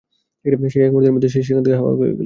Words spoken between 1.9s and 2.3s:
হয়ে গেলো।